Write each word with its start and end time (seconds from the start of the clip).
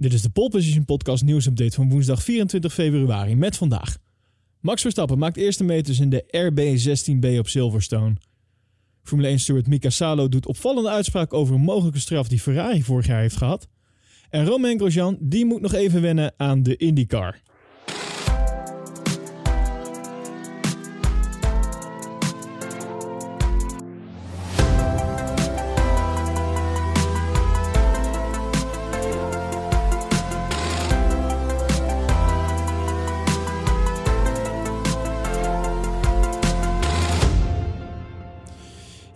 Dit 0.00 0.12
is 0.12 0.22
de 0.22 0.30
Pole 0.30 0.48
Position 0.48 0.84
Podcast 0.84 1.24
nieuwsupdate 1.24 1.74
van 1.74 1.90
woensdag 1.90 2.22
24 2.22 2.72
februari 2.72 3.36
met 3.36 3.56
vandaag. 3.56 3.96
Max 4.60 4.82
Verstappen 4.82 5.18
maakt 5.18 5.36
eerste 5.36 5.64
meters 5.64 6.00
in 6.00 6.10
de 6.10 6.24
RB16B 6.26 7.38
op 7.38 7.48
Silverstone. 7.48 8.16
Formule 9.02 9.28
1 9.28 9.38
steward 9.38 9.66
Mika 9.66 9.90
Salo 9.90 10.28
doet 10.28 10.46
opvallende 10.46 10.88
uitspraak 10.88 11.32
over 11.32 11.54
een 11.54 11.60
mogelijke 11.60 11.98
straf 11.98 12.28
die 12.28 12.40
Ferrari 12.40 12.82
vorig 12.82 13.06
jaar 13.06 13.20
heeft 13.20 13.36
gehad. 13.36 13.68
En 14.30 14.44
Romain 14.44 14.78
Grosjean 14.78 15.16
die 15.20 15.44
moet 15.44 15.60
nog 15.60 15.72
even 15.72 16.02
wennen 16.02 16.34
aan 16.36 16.62
de 16.62 16.76
IndyCar. 16.76 17.42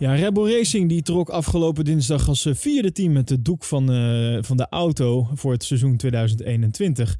Ja, 0.03 0.15
Red 0.15 0.33
Bull 0.33 0.51
Racing 0.57 0.89
die 0.89 1.01
trok 1.01 1.29
afgelopen 1.29 1.85
dinsdag 1.85 2.27
als 2.27 2.45
eh, 2.45 2.53
vierde 2.53 2.91
team 2.91 3.11
met 3.11 3.29
het 3.29 3.45
doek 3.45 3.63
van, 3.63 3.91
uh, 3.91 4.37
van 4.41 4.57
de 4.57 4.67
auto 4.69 5.27
voor 5.33 5.51
het 5.51 5.63
seizoen 5.63 5.97
2021. 5.97 7.19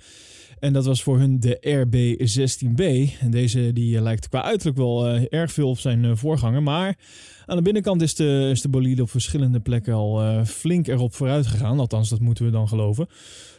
En 0.60 0.74
dat 0.74 0.86
was 0.86 1.04
voor 1.04 1.20
hun 1.20 1.40
de 1.40 1.58
RB16B. 1.62 2.84
En 3.20 3.32
deze 3.32 3.74
die 3.74 3.96
eh, 3.96 4.02
lijkt 4.02 4.30
qua 4.30 4.44
uiterlijk 4.44 4.78
wel 4.78 5.08
erg 5.08 5.52
veel 5.52 5.70
op 5.70 5.80
zijn 5.80 6.18
voorganger. 6.18 6.64
Maar 6.64 6.98
aan 7.46 7.58
de 7.58 7.64
binnenkant 7.64 8.02
is 8.02 8.16
de, 8.16 8.50
is 8.52 8.62
de 8.62 8.70
bolide 8.70 9.02
op 9.02 9.10
verschillende 9.10 9.60
plekken 9.60 9.94
al 9.94 10.46
flink 10.46 10.88
erop 10.88 11.14
vooruit 11.14 11.48
gegaan. 11.48 11.80
Althans, 11.80 12.10
dat 12.10 12.20
moeten 12.20 12.46
we 12.46 12.52
dan 12.52 12.68
geloven. 12.68 13.08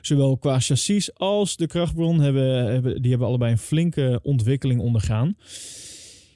Zowel 0.00 0.36
qua 0.36 0.60
chassis 0.60 1.14
als 1.14 1.56
de 1.56 1.66
krachtbron 1.66 2.20
hebben, 2.20 2.72
hebben, 2.72 3.02
die 3.02 3.10
hebben 3.10 3.28
allebei 3.28 3.52
een 3.52 3.58
flinke 3.58 4.20
ontwikkeling 4.22 4.80
ondergaan. 4.80 5.36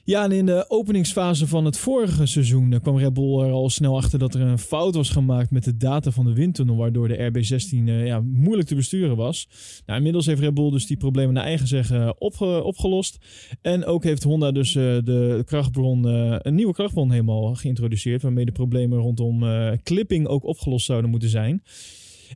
Ja, 0.03 0.23
en 0.23 0.31
in 0.31 0.45
de 0.45 0.65
openingsfase 0.67 1.47
van 1.47 1.65
het 1.65 1.77
vorige 1.77 2.25
seizoen 2.25 2.73
eh, 2.73 2.79
kwam 2.79 2.97
Red 2.97 3.13
Bull 3.13 3.39
er 3.39 3.51
al 3.51 3.69
snel 3.69 3.97
achter 3.97 4.19
dat 4.19 4.33
er 4.33 4.41
een 4.41 4.59
fout 4.59 4.95
was 4.95 5.09
gemaakt 5.09 5.51
met 5.51 5.63
de 5.63 5.77
data 5.77 6.11
van 6.11 6.25
de 6.25 6.33
windtunnel, 6.33 6.75
waardoor 6.75 7.07
de 7.07 7.31
RB16 7.31 7.77
uh, 7.77 8.05
ja, 8.05 8.21
moeilijk 8.21 8.67
te 8.67 8.75
besturen 8.75 9.15
was. 9.15 9.47
Nou, 9.85 9.97
inmiddels 9.97 10.25
heeft 10.25 10.41
Red 10.41 10.53
Bull 10.53 10.71
dus 10.71 10.87
die 10.87 10.97
problemen 10.97 11.33
naar 11.33 11.43
eigen 11.43 11.67
zeggen 11.67 12.21
opge 12.21 12.63
opgelost. 12.63 13.17
En 13.61 13.85
ook 13.85 14.03
heeft 14.03 14.23
Honda 14.23 14.51
dus 14.51 14.71
de 14.73 15.43
krachtbron, 15.45 16.05
een 16.05 16.55
nieuwe 16.55 16.73
krachtbron 16.73 17.11
helemaal 17.11 17.55
geïntroduceerd, 17.55 18.21
waarmee 18.21 18.45
de 18.45 18.51
problemen 18.51 18.99
rondom 18.99 19.43
clipping 19.83 20.27
ook 20.27 20.43
opgelost 20.43 20.85
zouden 20.85 21.09
moeten 21.09 21.29
zijn. 21.29 21.63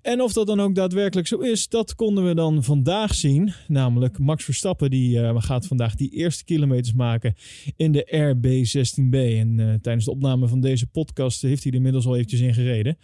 En 0.01 0.21
of 0.21 0.33
dat 0.33 0.47
dan 0.47 0.59
ook 0.59 0.75
daadwerkelijk 0.75 1.27
zo 1.27 1.37
is, 1.37 1.67
dat 1.67 1.95
konden 1.95 2.25
we 2.25 2.35
dan 2.35 2.63
vandaag 2.63 3.15
zien. 3.15 3.53
Namelijk 3.67 4.19
Max 4.19 4.43
Verstappen, 4.43 4.89
die 4.89 5.17
uh, 5.17 5.35
gaat 5.37 5.67
vandaag 5.67 5.95
die 5.95 6.09
eerste 6.09 6.43
kilometers 6.43 6.93
maken 6.93 7.35
in 7.75 7.91
de 7.91 8.05
RB16B. 8.05 9.15
En 9.39 9.57
uh, 9.57 9.73
tijdens 9.81 10.05
de 10.05 10.11
opname 10.11 10.47
van 10.47 10.61
deze 10.61 10.87
podcast 10.87 11.41
heeft 11.41 11.63
hij 11.63 11.71
er 11.71 11.77
inmiddels 11.77 12.05
al 12.05 12.15
eventjes 12.15 12.39
in 12.39 12.53
gereden. 12.53 12.97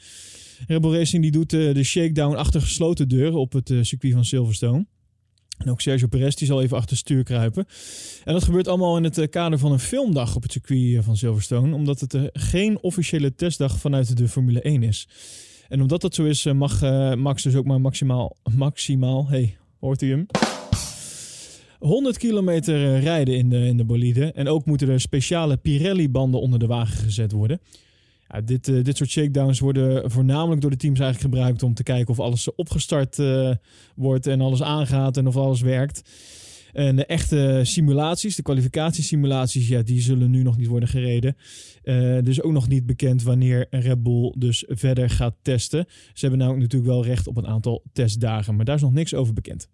Red 0.67 0.81
Bull 0.81 0.97
Racing 0.97 1.21
die 1.21 1.31
doet 1.31 1.53
uh, 1.53 1.73
de 1.73 1.83
shakedown 1.83 2.35
achter 2.35 2.61
gesloten 2.61 3.07
deuren 3.07 3.39
op 3.39 3.53
het 3.53 3.73
circuit 3.81 4.13
van 4.13 4.25
Silverstone. 4.25 4.85
En 5.57 5.69
ook 5.69 5.81
Sergio 5.81 6.07
Perez 6.07 6.35
die 6.35 6.47
zal 6.47 6.61
even 6.61 6.77
achter 6.77 6.97
stuur 6.97 7.23
kruipen. 7.23 7.65
En 8.23 8.33
dat 8.33 8.43
gebeurt 8.43 8.67
allemaal 8.67 8.97
in 8.97 9.03
het 9.03 9.29
kader 9.29 9.59
van 9.59 9.71
een 9.71 9.79
filmdag 9.79 10.35
op 10.35 10.43
het 10.43 10.51
circuit 10.51 11.03
van 11.03 11.17
Silverstone. 11.17 11.75
Omdat 11.75 11.99
het 11.99 12.17
geen 12.33 12.81
officiële 12.81 13.35
testdag 13.35 13.79
vanuit 13.79 14.17
de 14.17 14.27
Formule 14.27 14.61
1 14.61 14.83
is. 14.83 15.07
En 15.69 15.81
omdat 15.81 16.01
dat 16.01 16.15
zo 16.15 16.23
is, 16.23 16.45
eh, 16.45 16.53
mag 16.53 16.83
uh, 16.83 17.13
Max 17.13 17.43
dus 17.43 17.55
ook 17.55 17.65
maar 17.65 17.81
maximaal, 17.81 18.35
maximaal, 18.55 19.27
hey, 19.27 19.57
hoort 19.79 20.01
u 20.01 20.09
hem? 20.09 20.25
100 21.79 22.17
kilometer 22.17 22.75
eh, 22.75 23.03
rijden 23.03 23.37
in 23.37 23.49
de, 23.49 23.65
in 23.65 23.77
de 23.77 23.85
bolide. 23.85 24.31
En 24.31 24.47
ook 24.47 24.65
moeten 24.65 24.89
er 24.89 25.01
speciale 25.01 25.57
Pirelli-banden 25.57 26.41
onder 26.41 26.59
de 26.59 26.67
wagen 26.67 26.97
gezet 26.97 27.31
worden. 27.31 27.59
Ja, 28.29 28.41
dit, 28.41 28.65
dit 28.65 28.97
soort 28.97 29.09
shakedowns 29.09 29.59
worden 29.59 30.11
voornamelijk 30.11 30.61
door 30.61 30.69
de 30.69 30.77
teams 30.77 30.99
eigenlijk 30.99 31.33
gebruikt 31.33 31.63
om 31.63 31.73
te 31.73 31.83
kijken 31.83 32.09
of 32.09 32.19
alles 32.19 32.55
opgestart 32.55 33.21
wordt 33.95 34.27
en 34.27 34.41
alles 34.41 34.61
aangaat 34.61 35.17
en 35.17 35.27
of 35.27 35.37
alles 35.37 35.61
werkt. 35.61 36.01
En 36.73 36.95
de 36.95 37.05
echte 37.05 37.59
simulaties, 37.63 38.35
de 38.35 38.41
kwalificatiesimulaties, 38.41 39.67
ja, 39.67 39.81
die 39.81 40.01
zullen 40.01 40.31
nu 40.31 40.43
nog 40.43 40.57
niet 40.57 40.67
worden 40.67 40.89
gereden. 40.89 41.35
Uh, 41.83 42.17
dus 42.23 42.41
ook 42.41 42.51
nog 42.51 42.67
niet 42.67 42.85
bekend 42.85 43.23
wanneer 43.23 43.67
Red 43.69 44.03
Bull 44.03 44.33
dus 44.37 44.63
verder 44.67 45.09
gaat 45.09 45.35
testen. 45.41 45.85
Ze 46.13 46.25
hebben 46.25 46.39
nou 46.39 46.59
natuurlijk 46.59 46.91
wel 46.91 47.05
recht 47.05 47.27
op 47.27 47.37
een 47.37 47.47
aantal 47.47 47.83
testdagen, 47.93 48.55
maar 48.55 48.65
daar 48.65 48.75
is 48.75 48.81
nog 48.81 48.93
niks 48.93 49.13
over 49.13 49.33
bekend. 49.33 49.69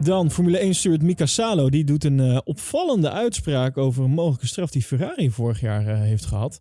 Dan 0.00 0.30
Formule 0.30 0.58
1 0.58 0.74
steward 0.74 1.02
Mika 1.02 1.26
Salo. 1.26 1.70
Die 1.70 1.84
doet 1.84 2.04
een 2.04 2.18
uh, 2.18 2.38
opvallende 2.44 3.10
uitspraak 3.10 3.76
over 3.76 4.04
een 4.04 4.10
mogelijke 4.10 4.46
straf 4.46 4.70
die 4.70 4.82
Ferrari 4.82 5.30
vorig 5.30 5.60
jaar 5.60 5.88
uh, 5.88 6.00
heeft 6.00 6.24
gehad. 6.24 6.60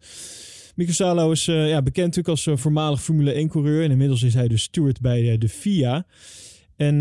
Mika 0.75 0.91
Salo 0.91 1.31
is 1.31 1.47
uh, 1.47 1.69
ja, 1.69 1.81
bekend 1.81 2.05
natuurlijk 2.05 2.27
als 2.27 2.45
uh, 2.45 2.57
voormalig 2.57 3.01
Formule 3.01 3.47
1-coureur. 3.47 3.83
En 3.83 3.91
inmiddels 3.91 4.23
is 4.23 4.33
hij 4.33 4.47
dus 4.47 4.61
steward 4.61 5.01
bij 5.01 5.21
uh, 5.21 5.39
de 5.39 5.49
FIA. 5.49 6.05
En 6.75 6.99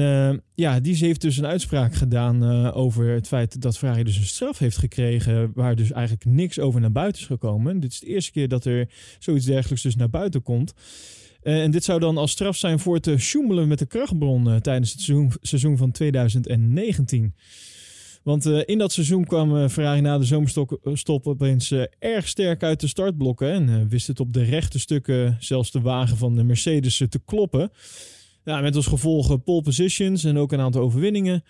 ja, 0.55 0.81
die 0.81 0.97
heeft 0.97 1.21
dus 1.21 1.37
een 1.37 1.47
uitspraak 1.47 1.95
gedaan 1.95 2.73
over 2.73 3.09
het 3.09 3.27
feit 3.27 3.63
dat 3.63 3.79
Ferrari 3.79 4.03
dus 4.05 4.17
een 4.17 4.25
straf 4.25 4.59
heeft 4.59 4.77
gekregen. 4.77 5.51
Waar 5.55 5.77
dus 5.77 5.93
eigenlijk 5.93 6.25
niks 6.25 6.59
over 6.59 6.81
naar 6.81 6.93
buiten 6.93 7.21
is 7.21 7.27
gekomen. 7.27 7.81
Dit 7.81 7.93
is 7.93 8.01
de 8.01 8.07
eerste 8.07 8.33
keer 8.33 8.49
dat 8.49 8.65
er 8.65 8.89
zoiets 9.19 9.45
dergelijks 9.45 9.83
dus 9.83 9.97
naar 9.97 10.11
buiten 10.11 10.43
komt. 10.43 10.75
en 11.43 11.71
dit 11.71 11.85
zou 11.85 12.01
dan 12.01 12.17
als 12.17 12.31
straf 12.31 12.57
zijn 12.57 12.79
voor 12.79 12.95
het 12.95 13.11
sjoemelen 13.19 13.69
met 13.69 13.79
de 13.79 13.87
krachtbron 13.87 14.61
tijdens 14.61 14.93
het 14.93 15.01
seizoen, 15.01 15.33
seizoen 15.41 15.77
van 15.77 15.91
2019. 15.91 17.35
Want 18.25 18.47
uh, 18.47 18.61
in 18.65 18.79
dat 18.79 18.93
seizoen 18.93 19.25
kwam 19.25 19.57
uh, 19.57 19.69
Ferrari 19.69 20.01
na 20.01 20.19
de 20.19 20.25
zomerstop 20.25 21.27
opeens 21.27 21.71
uh, 21.71 21.83
erg 21.99 22.29
sterk 22.29 22.63
uit 22.63 22.81
de 22.81 22.87
startblokken. 22.87 23.51
En 23.51 23.89
wist 23.89 24.07
het 24.07 24.21
op 24.21 24.33
de 24.33 24.43
rechte 24.43 24.79
stukken 24.79 25.37
zelfs 25.41 25.71
de 25.71 25.81
wagen 25.81 26.17
van 26.17 26.35
de 26.35 26.45
Mercedes 26.45 27.03
te 27.09 27.21
kloppen. 27.25 27.71
Ja, 28.45 28.61
met 28.61 28.77
als 28.77 28.87
gevolg 28.87 29.43
pole 29.43 29.63
positions 29.63 30.25
en 30.25 30.39
ook 30.39 30.53
een 30.53 30.61
aantal 30.61 30.83
overwinningen. 30.83 31.45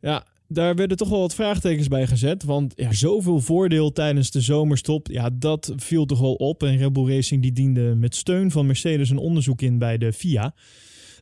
Ja, 0.00 0.26
daar 0.48 0.74
werden 0.74 0.96
toch 0.96 1.08
wel 1.08 1.20
wat 1.20 1.34
vraagtekens 1.34 1.88
bij 1.88 2.06
gezet. 2.06 2.44
Want 2.44 2.72
ja, 2.76 2.92
zoveel 2.92 3.40
voordeel 3.40 3.92
tijdens 3.92 4.30
de 4.30 4.40
zomerstop, 4.40 5.08
ja, 5.08 5.30
dat 5.32 5.72
viel 5.76 6.06
toch 6.06 6.20
wel 6.20 6.34
op. 6.34 6.62
En 6.62 6.76
Red 6.76 6.92
Bull 6.92 7.14
Racing 7.14 7.42
die 7.42 7.52
diende 7.52 7.94
met 7.94 8.16
steun 8.16 8.50
van 8.50 8.66
Mercedes 8.66 9.10
een 9.10 9.18
onderzoek 9.18 9.62
in 9.62 9.78
bij 9.78 9.98
de 9.98 10.12
FIA. 10.12 10.54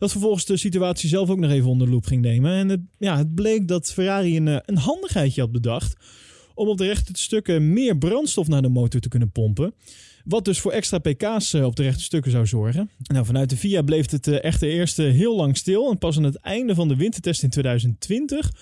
Dat 0.02 0.10
vervolgens 0.10 0.44
de 0.44 0.56
situatie 0.56 1.08
zelf 1.08 1.30
ook 1.30 1.38
nog 1.38 1.50
even 1.50 1.70
onder 1.70 1.86
de 1.86 1.92
loep 1.92 2.06
ging 2.06 2.22
nemen. 2.22 2.52
En 2.52 2.68
het, 2.68 2.80
ja, 2.98 3.16
het 3.16 3.34
bleek 3.34 3.68
dat 3.68 3.92
Ferrari 3.92 4.36
een, 4.36 4.48
eh, 4.48 4.56
een 4.64 4.76
handigheidje 4.76 5.40
had 5.40 5.52
bedacht. 5.52 5.96
Om 6.54 6.68
op 6.68 6.78
de 6.78 6.86
rechte 6.86 7.12
stukken 7.14 7.72
meer 7.72 7.98
brandstof 7.98 8.48
naar 8.48 8.62
de 8.62 8.68
motor 8.68 9.00
te 9.00 9.08
kunnen 9.08 9.30
pompen. 9.30 9.74
Wat 10.24 10.44
dus 10.44 10.60
voor 10.60 10.72
extra 10.72 10.98
pk's 10.98 11.52
eh, 11.52 11.64
op 11.64 11.76
de 11.76 11.82
rechte 11.82 12.02
stukken 12.02 12.30
zou 12.30 12.46
zorgen. 12.46 12.90
Nou, 13.02 13.26
vanuit 13.26 13.50
de 13.50 13.56
FIA 13.56 13.82
bleef 13.82 14.10
het 14.10 14.26
eh, 14.26 14.44
echte 14.44 14.66
eerste 14.66 15.02
heel 15.02 15.36
lang 15.36 15.56
stil. 15.56 15.90
En 15.90 15.98
pas 15.98 16.16
aan 16.16 16.22
het 16.22 16.36
einde 16.36 16.74
van 16.74 16.88
de 16.88 16.96
wintertest 16.96 17.42
in 17.42 17.50
2020 17.50 18.52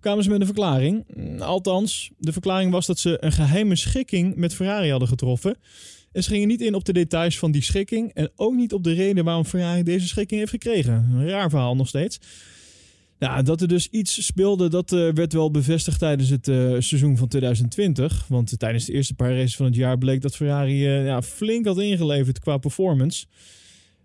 kwamen 0.00 0.24
ze 0.24 0.30
met 0.30 0.40
een 0.40 0.46
verklaring. 0.46 1.04
Althans, 1.40 2.10
de 2.18 2.32
verklaring 2.32 2.72
was 2.72 2.86
dat 2.86 2.98
ze 2.98 3.16
een 3.24 3.32
geheime 3.32 3.76
schikking 3.76 4.36
met 4.36 4.54
Ferrari 4.54 4.90
hadden 4.90 5.08
getroffen. 5.08 5.56
En 6.12 6.22
ze 6.22 6.30
gingen 6.30 6.48
niet 6.48 6.60
in 6.60 6.74
op 6.74 6.84
de 6.84 6.92
details 6.92 7.38
van 7.38 7.50
die 7.50 7.62
schikking. 7.62 8.12
En 8.12 8.30
ook 8.36 8.54
niet 8.54 8.72
op 8.72 8.84
de 8.84 8.92
reden 8.92 9.24
waarom 9.24 9.44
Ferrari 9.44 9.82
deze 9.82 10.08
schikking 10.08 10.40
heeft 10.40 10.52
gekregen. 10.52 10.94
Een 10.94 11.28
raar 11.28 11.50
verhaal 11.50 11.76
nog 11.76 11.88
steeds. 11.88 12.20
Ja, 13.18 13.42
dat 13.42 13.60
er 13.60 13.68
dus 13.68 13.88
iets 13.88 14.24
speelde, 14.24 14.68
dat 14.68 14.92
uh, 14.92 15.12
werd 15.12 15.32
wel 15.32 15.50
bevestigd 15.50 15.98
tijdens 15.98 16.28
het 16.28 16.48
uh, 16.48 16.56
seizoen 16.78 17.16
van 17.16 17.28
2020. 17.28 18.24
Want 18.28 18.52
uh, 18.52 18.58
tijdens 18.58 18.84
de 18.84 18.92
eerste 18.92 19.14
paar 19.14 19.34
races 19.34 19.56
van 19.56 19.66
het 19.66 19.74
jaar 19.74 19.98
bleek 19.98 20.20
dat 20.20 20.36
Ferrari 20.36 20.84
ja, 20.84 21.22
flink 21.22 21.66
had 21.66 21.78
ingeleverd 21.78 22.38
qua 22.38 22.56
performance. 22.56 23.26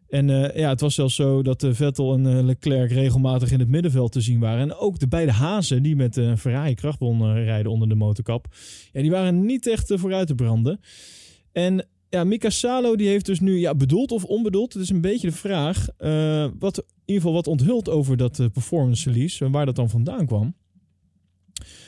En 0.10 0.28
ja, 0.56 0.70
het 0.70 0.82
was 0.82 0.96
zelfs 0.96 1.16
zo 1.16 1.42
dat 1.42 1.68
Vettel 1.70 2.14
en 2.14 2.46
Leclerc 2.46 2.92
regelmatig 2.92 3.52
in 3.52 3.60
het 3.60 3.70
middenveld 3.70 4.12
te 4.12 4.22
zien 4.22 4.40
waren. 4.40 4.62
En 4.62 4.76
ook 4.76 5.00
de 5.00 5.08
beide 5.08 5.32
hazen 5.32 5.84
die 5.84 5.96
met 5.96 6.14
de 6.14 6.38
Ferrari 6.38 6.76
krachtbron 6.76 7.34
rijden 7.34 7.72
onder 7.72 7.90
de 7.90 7.96
motorkap. 7.96 8.48
Ja, 8.92 9.02
die 9.02 9.12
waren 9.12 9.46
niet 9.46 9.68
echt 9.68 9.92
vooruit 9.96 10.28
te 10.28 10.36
branden. 10.36 10.80
En 11.52 11.88
ja, 12.16 12.24
Mika 12.24 12.50
Salo 12.50 12.96
die 12.96 13.08
heeft 13.08 13.26
dus 13.26 13.40
nu, 13.40 13.60
ja, 13.60 13.76
bedoeld 13.76 14.12
of 14.12 14.24
onbedoeld, 14.24 14.74
het 14.74 14.82
is 14.82 14.90
een 14.90 15.02
beetje 15.02 15.28
de 15.28 15.36
vraag, 15.36 15.88
uh, 16.00 16.48
wat, 16.60 16.78
in 16.78 16.84
ieder 17.06 17.22
geval 17.22 17.34
wat 17.34 17.48
onthult 17.48 17.90
over 17.90 18.18
dat 18.18 18.40
uh, 18.40 18.48
performance 18.54 19.12
release 19.12 19.46
en 19.46 19.52
waar 19.52 19.66
dat 19.66 19.76
dan 19.76 19.90
vandaan 19.90 20.26
kwam. 20.26 20.56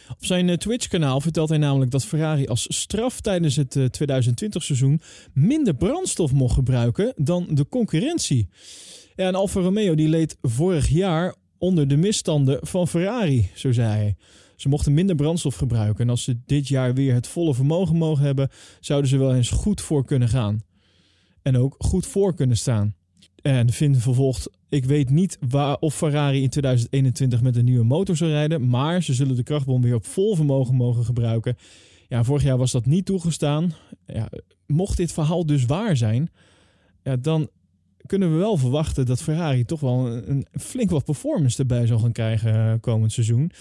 Op 0.10 0.26
zijn 0.26 0.48
uh, 0.48 0.56
Twitch-kanaal 0.56 1.22
vertelt 1.22 1.50
hij 1.50 1.58
namelijk 1.58 1.92
dat 1.92 2.06
Ferrari 2.06 2.48
als 2.48 2.66
straf 2.70 3.22
tijdens 3.22 3.56
het 3.56 3.78
2020-seizoen 3.78 5.02
minder 5.34 5.76
brandstof 5.76 6.32
mocht 6.32 6.54
gebruiken 6.54 7.14
dan 7.16 7.48
de 7.50 7.68
concurrentie. 7.70 8.50
Ja, 9.16 9.28
en 9.28 9.36
Alfa 9.36 9.60
Romeo 9.60 9.96
die 9.96 10.10
leed 10.10 10.38
vorig 10.42 10.88
jaar 10.88 11.36
onder 11.58 11.88
de 11.88 11.98
misstanden 11.98 12.60
van 12.62 12.88
Ferrari, 12.88 13.50
zo 13.56 13.72
zei 13.72 13.88
hij. 13.88 14.16
Ze 14.58 14.70
mochten 14.70 14.94
minder 14.94 15.16
brandstof 15.16 15.56
gebruiken. 15.56 16.04
En 16.04 16.10
als 16.10 16.24
ze 16.24 16.38
dit 16.46 16.68
jaar 16.68 16.94
weer 16.94 17.14
het 17.14 17.28
volle 17.28 17.54
vermogen 17.54 17.96
mogen 17.96 18.26
hebben, 18.26 18.50
zouden 18.80 19.10
ze 19.10 19.18
wel 19.18 19.36
eens 19.36 19.50
goed 19.50 19.82
voor 19.82 20.06
kunnen 20.06 20.30
gaan. 20.30 20.66
en 21.42 21.58
ook 21.58 21.76
goed 21.78 22.06
voor 22.06 22.34
kunnen 22.34 22.58
staan. 22.58 22.96
En 23.42 23.72
Finn 23.72 23.96
vervolgt: 23.96 24.50
Ik 24.70 24.86
weet 24.86 25.10
niet 25.10 25.38
waar, 25.50 25.78
of 25.78 25.96
Ferrari 25.96 26.42
in 26.42 26.50
2021 26.50 27.42
met 27.42 27.56
een 27.56 27.66
nieuwe 27.66 27.84
motor 27.84 28.16
zal 28.18 28.28
rijden, 28.28 28.70
maar 28.70 29.04
ze 29.04 29.14
zullen 29.14 29.36
de 29.36 29.44
krachtbom 29.44 29.82
weer 29.82 29.96
op 29.96 30.06
vol 30.06 30.36
vermogen 30.36 30.76
mogen 30.76 31.06
gebruiken. 31.06 31.58
Ja, 32.08 32.24
vorig 32.24 32.44
jaar 32.44 32.58
was 32.58 32.72
dat 32.72 32.86
niet 32.86 33.06
toegestaan. 33.06 33.74
Ja, 34.06 34.30
mocht 34.66 34.98
dit 34.98 35.12
verhaal 35.12 35.46
dus 35.46 35.66
waar 35.66 35.98
zijn, 35.98 36.30
ja, 37.04 37.16
dan 37.16 37.50
kunnen 38.06 38.32
we 38.32 38.38
wel 38.38 38.58
verwachten 38.58 39.06
dat 39.06 39.22
Ferrari 39.22 39.66
toch 39.66 39.80
wel 39.80 40.08
een, 40.08 40.30
een 40.30 40.60
flink 40.60 40.90
wat 40.90 41.06
performance 41.06 41.60
erbij 41.60 41.88
zal 41.88 42.00
gaan 42.00 42.12
krijgen 42.12 42.54
uh, 42.54 42.74
komend 42.80 43.12
seizoen. 43.12 43.52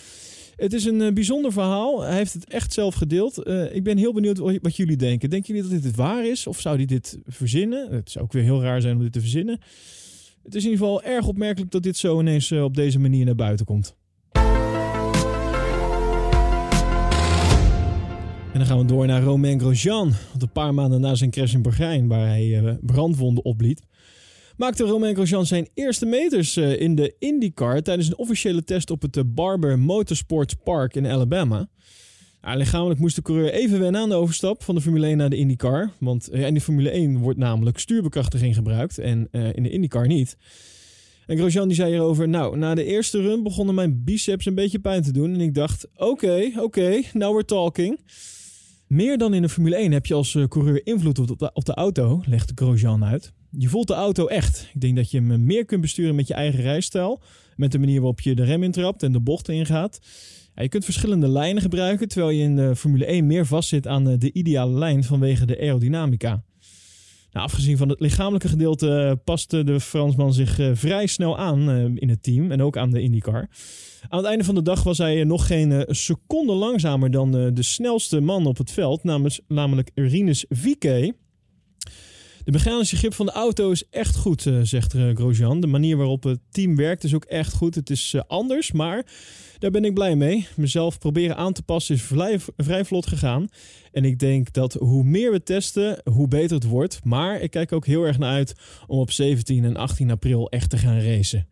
Het 0.57 0.73
is 0.73 0.85
een 0.85 1.01
uh, 1.01 1.13
bijzonder 1.13 1.53
verhaal. 1.53 2.03
Hij 2.03 2.17
heeft 2.17 2.33
het 2.33 2.51
echt 2.51 2.73
zelf 2.73 2.95
gedeeld. 2.95 3.47
Uh, 3.47 3.75
ik 3.75 3.85
ben 3.85 3.97
heel 3.97 4.13
benieuwd 4.13 4.39
wat 4.39 4.77
jullie 4.77 4.97
denken. 4.97 5.31
Denken 5.31 5.55
jullie 5.55 5.71
dat 5.71 5.83
dit 5.83 5.95
waar 5.95 6.27
is? 6.27 6.47
Of 6.47 6.61
zou 6.61 6.77
hij 6.77 6.85
dit 6.85 7.19
verzinnen? 7.27 7.91
Het 7.91 8.11
zou 8.11 8.25
ook 8.25 8.33
weer 8.33 8.43
heel 8.43 8.63
raar 8.63 8.81
zijn 8.81 8.97
om 8.97 9.03
dit 9.03 9.13
te 9.13 9.21
verzinnen. 9.21 9.61
Het 10.43 10.55
is 10.55 10.65
in 10.65 10.71
ieder 10.71 10.87
geval 10.87 11.03
erg 11.03 11.27
opmerkelijk 11.27 11.71
dat 11.71 11.83
dit 11.83 11.97
zo 11.97 12.21
ineens 12.21 12.53
op 12.53 12.75
deze 12.75 12.99
manier 12.99 13.25
naar 13.25 13.35
buiten 13.35 13.67
komt. 13.67 13.97
En 18.53 18.63
dan 18.63 18.67
gaan 18.67 18.79
we 18.79 18.85
door 18.85 19.07
naar 19.07 19.23
Romain 19.23 19.61
Grosjean. 19.61 20.13
Want 20.31 20.43
een 20.43 20.53
paar 20.53 20.75
maanden 20.75 21.01
na 21.01 21.15
zijn 21.15 21.31
crash 21.31 21.55
in 21.55 21.63
Bergijn, 21.63 22.09
waar 22.09 22.27
hij 22.27 22.79
brandwonden 22.83 23.45
opliet, 23.45 23.83
maakte 24.57 24.85
Romain 24.85 25.15
Grosjean 25.15 25.47
zijn 25.47 25.69
eerste 25.75 26.07
meters 26.07 26.57
uh, 26.57 26.81
in 26.81 26.95
de 26.95 27.15
IndyCar 27.19 27.83
tijdens 27.83 28.09
een 28.09 28.17
officiële 28.17 28.65
test 28.65 28.91
op 28.91 29.03
het 29.03 29.17
uh, 29.17 29.25
Barber 29.27 29.79
Motorsports 29.79 30.55
Park 30.55 30.95
in 30.95 31.07
Alabama. 31.07 31.69
Lichamelijk 32.41 33.01
moest 33.01 33.17
de 33.17 33.23
coureur 33.23 33.53
even 33.53 33.81
wennen 33.81 34.01
aan 34.01 34.09
de 34.09 34.15
overstap 34.15 34.63
van 34.63 34.75
de 34.75 34.81
Formule 34.81 35.07
1 35.07 35.17
naar 35.17 35.31
de 35.31 35.37
IndyCar. 35.37 35.91
Want 35.99 36.31
in 36.31 36.55
de 36.55 36.61
Formule 36.61 36.91
1 36.91 37.19
wordt 37.19 37.39
namelijk 37.39 37.79
stuurbekrachtiging 37.79 38.55
gebruikt 38.55 38.99
en 38.99 39.29
in 39.31 39.63
de 39.63 39.71
IndyCar 39.71 40.07
niet. 40.07 40.37
En 41.27 41.37
Grosjean 41.37 41.69
die 41.69 41.77
zei 41.77 41.91
hierover, 41.91 42.29
nou, 42.29 42.57
na 42.57 42.75
de 42.75 42.85
eerste 42.85 43.21
run 43.21 43.43
begonnen 43.43 43.75
mijn 43.75 44.05
biceps 44.05 44.47
een 44.47 44.55
beetje 44.55 44.79
pijn 44.79 45.03
te 45.03 45.13
doen. 45.13 45.35
En 45.35 45.41
ik 45.41 45.55
dacht, 45.55 45.89
oké, 45.97 46.51
oké, 46.57 47.01
now 47.13 47.33
we're 47.33 47.45
talking. 47.45 48.01
Meer 48.87 49.19
dan 49.19 49.35
in 49.35 49.43
de 49.43 49.49
Formule 49.49 49.77
1 49.77 49.93
heb 49.93 50.07
je 50.07 50.15
als 50.15 50.39
coureur 50.49 50.87
invloed 50.87 51.31
op 51.31 51.39
de, 51.39 51.51
op 51.53 51.65
de 51.65 51.75
auto, 51.75 52.23
legt 52.27 52.53
Grosjean 52.55 53.05
uit. 53.05 53.33
Je 53.59 53.69
voelt 53.69 53.87
de 53.87 53.95
auto 53.95 54.27
echt. 54.27 54.71
Ik 54.75 54.81
denk 54.81 54.97
dat 54.97 55.11
je 55.11 55.17
hem 55.17 55.45
meer 55.45 55.65
kunt 55.65 55.81
besturen 55.81 56.15
met 56.15 56.29
je 56.29 56.35
eigen 56.35 56.61
rijstijl. 56.61 57.21
Met 57.57 57.73
de 57.73 57.79
manier 57.79 57.97
waarop 57.97 58.21
je 58.21 58.35
de 58.35 58.45
rem 58.45 58.63
intrapt 58.63 59.03
en 59.03 59.13
de 59.13 59.21
bochten 59.21 59.55
ingaat. 59.55 59.99
Je 60.55 60.69
kunt 60.69 60.85
verschillende 60.85 61.29
lijnen 61.29 61.63
gebruiken, 61.63 62.09
terwijl 62.09 62.31
je 62.31 62.43
in 62.43 62.57
de 62.57 62.77
Formule 62.77 63.05
1 63.05 63.27
meer 63.27 63.47
vastzit 63.47 63.87
aan 63.87 64.05
de 64.19 64.33
ideale 64.33 64.79
lijn 64.79 65.05
vanwege 65.05 65.47
de 65.47 65.61
aerodynamica. 65.61 66.43
Nou, 67.33 67.47
afgezien 67.47 67.77
van 67.77 67.89
het 67.89 68.01
lichamelijke 68.01 68.49
gedeelte 68.49 69.21
paste 69.25 69.65
de 69.65 69.81
Fransman 69.81 70.33
zich 70.33 70.59
uh, 70.59 70.71
vrij 70.75 71.07
snel 71.07 71.39
aan 71.39 71.69
in 71.99 72.09
het 72.09 72.23
team 72.23 72.51
en 72.51 72.63
ook 72.63 72.77
aan 72.77 72.91
de 72.91 73.01
IndyCar. 73.01 73.49
Aan 74.09 74.19
het 74.19 74.27
einde 74.27 74.45
van 74.45 74.55
de 74.55 74.63
dag 74.63 74.83
was 74.83 74.99
hij 74.99 75.25
nog 75.25 75.47
geen 75.47 75.85
seconde 75.89 76.53
langzamer 76.53 77.11
dan 77.11 77.31
de 77.31 77.63
snelste 77.63 78.21
man 78.21 78.47
op 78.47 78.59
het 78.59 78.71
veld, 78.71 79.05
namelijk 79.49 79.91
Rinus 79.95 80.45
Vique. 80.49 81.15
De 82.47 82.53
mechanische 82.53 82.97
grip 82.97 83.15
van 83.15 83.27
de 83.27 83.33
auto 83.33 83.71
is 83.71 83.89
echt 83.91 84.17
goed, 84.17 84.51
zegt 84.63 84.95
Grosjean. 85.15 85.61
De 85.61 85.67
manier 85.67 85.97
waarop 85.97 86.23
het 86.23 86.39
team 86.51 86.77
werkt 86.77 87.05
is 87.05 87.15
ook 87.15 87.25
echt 87.25 87.53
goed. 87.53 87.75
Het 87.75 87.91
is 87.91 88.15
anders, 88.27 88.73
maar 88.73 89.07
daar 89.59 89.71
ben 89.71 89.85
ik 89.85 89.95
blij 89.95 90.17
mee. 90.17 90.47
Mezelf 90.57 90.99
proberen 90.99 91.37
aan 91.37 91.53
te 91.53 91.63
passen 91.63 91.95
is 91.95 92.03
vrij, 92.03 92.41
vrij 92.57 92.85
vlot 92.85 93.07
gegaan. 93.07 93.49
En 93.93 94.05
ik 94.05 94.19
denk 94.19 94.53
dat 94.53 94.73
hoe 94.73 95.05
meer 95.05 95.33
we 95.33 95.43
testen, 95.43 96.01
hoe 96.11 96.29
beter 96.29 96.55
het 96.55 96.65
wordt. 96.65 97.01
Maar 97.05 97.41
ik 97.41 97.51
kijk 97.51 97.73
ook 97.73 97.87
heel 97.87 98.05
erg 98.05 98.19
naar 98.19 98.33
uit 98.33 98.55
om 98.87 98.99
op 98.99 99.11
17 99.11 99.65
en 99.65 99.77
18 99.77 100.11
april 100.11 100.51
echt 100.51 100.71
te 100.71 100.79
gaan 100.79 101.01
racen. 101.01 101.49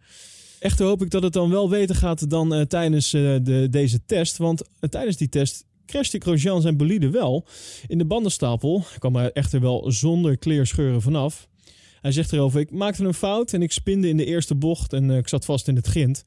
Echter 0.58 0.86
hoop 0.86 1.02
ik 1.02 1.10
dat 1.10 1.22
het 1.22 1.32
dan 1.32 1.50
wel 1.50 1.68
beter 1.68 1.94
gaat 1.94 2.30
dan 2.30 2.66
tijdens 2.66 3.10
de, 3.10 3.66
deze 3.70 4.04
test. 4.04 4.36
Want 4.36 4.62
tijdens 4.90 5.16
die 5.16 5.28
test 5.28 5.64
crashte 5.86 6.18
Grosjean 6.18 6.60
zijn 6.60 6.76
bolide 6.76 7.10
wel 7.10 7.46
in 7.86 7.98
de 7.98 8.04
bandenstapel. 8.04 8.84
Kwam 8.98 9.16
er 9.16 9.32
echter 9.32 9.60
wel 9.60 9.92
zonder 9.92 10.38
kleerscheuren 10.38 11.02
vanaf. 11.02 11.48
Hij 12.00 12.12
zegt 12.12 12.32
erover, 12.32 12.60
ik 12.60 12.70
maakte 12.70 13.04
een 13.04 13.14
fout 13.14 13.52
en 13.52 13.62
ik 13.62 13.72
spinde 13.72 14.08
in 14.08 14.16
de 14.16 14.24
eerste 14.24 14.54
bocht 14.54 14.92
en 14.92 15.10
ik 15.10 15.28
zat 15.28 15.44
vast 15.44 15.68
in 15.68 15.76
het 15.76 15.86
grind. 15.86 16.24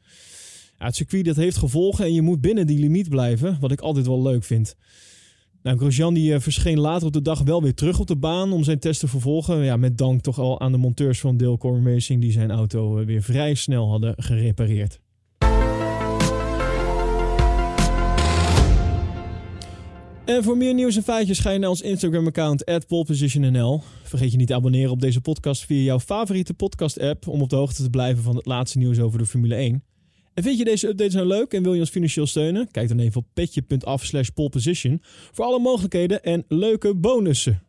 Ja, 0.80 0.86
het 0.86 0.96
circuit 0.96 1.26
dat 1.26 1.36
heeft 1.36 1.58
gevolgen 1.58 2.06
en 2.06 2.14
je 2.14 2.22
moet 2.22 2.42
binnen 2.42 2.68
die 2.68 2.80
limiet 2.80 3.10
blijven, 3.10 3.58
wat 3.60 3.72
ik 3.72 3.82
altijd 3.82 4.08
wel 4.08 4.22
leuk 4.22 4.44
vind. 4.44 4.76
Nou, 5.76 6.14
die, 6.14 6.34
uh, 6.34 6.40
verscheen 6.40 6.80
later 6.80 7.08
op 7.08 7.14
de 7.14 7.22
dag 7.22 7.42
wel 7.42 7.62
weer 7.62 7.74
terug 7.74 8.00
op 8.00 8.08
de 8.08 8.16
baan 8.16 8.52
om 8.52 8.64
zijn 8.64 8.80
test 8.80 9.00
te 9.00 9.08
vervolgen. 9.08 9.64
Ja, 9.64 9.78
met 9.78 9.98
dank 9.98 10.22
toch 10.22 10.40
al 10.40 10.60
aan 10.60 10.72
de 10.72 10.78
monteurs 10.78 11.20
van 11.20 11.38
Delcor 11.38 11.82
Racing 11.84 12.22
die 12.22 12.32
zijn 12.32 12.52
auto 12.52 13.00
uh, 13.00 13.06
weer 13.06 13.22
vrij 13.22 13.54
snel 13.54 13.90
hadden 13.90 14.14
gerepareerd. 14.18 15.00
En 20.28 20.44
voor 20.44 20.58
meer 20.58 20.74
nieuws 20.74 20.96
en 20.96 21.04
feitjes 21.04 21.40
ga 21.40 21.50
je 21.50 21.60
naar 21.60 21.70
ons 21.70 21.82
Instagram-account 21.82 22.86
@polepositionnl. 22.88 23.82
Vergeet 24.04 24.32
je 24.32 24.38
niet 24.38 24.48
te 24.48 24.54
abonneren 24.54 24.92
op 24.92 25.02
deze 25.02 25.22
podcast 25.22 25.66
via 25.66 25.82
jouw 25.82 26.00
favoriete 26.00 26.54
podcast-app 26.54 27.28
om 27.28 27.42
op 27.42 27.50
de 27.50 27.56
hoogte 27.56 27.84
te 27.84 27.90
blijven 27.90 28.24
van 28.24 28.36
het 28.36 28.46
laatste 28.46 28.78
nieuws 28.78 29.00
over 29.00 29.20
de 29.20 29.26
Formule 29.26 29.56
1. 29.56 29.84
En 30.34 30.44
vind 30.44 30.58
je 30.58 30.64
deze 30.64 30.88
updates 30.88 31.14
nou 31.14 31.28
leuk 31.28 31.54
en 31.54 31.64
wil 31.64 31.74
je 31.74 31.80
ons 31.80 31.90
financieel 31.90 32.28
steunen? 32.28 32.72
Kijk 32.72 32.88
dan 32.88 33.00
even 33.00 33.22
op 33.22 33.28
petje.af 33.34 34.06
slash 34.06 34.30
poleposition 34.30 35.02
voor 35.32 35.46
alle 35.46 35.60
mogelijkheden 35.60 36.24
en 36.24 36.46
leuke 36.48 36.96
bonussen. 36.96 37.67